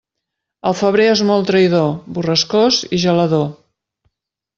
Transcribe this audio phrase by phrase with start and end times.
[0.69, 3.45] El febrer és molt traïdor, borrascós i gelador.